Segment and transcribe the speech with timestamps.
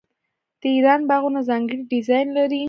[0.59, 2.59] د ایران باغونه ځانګړی ډیزاین لري.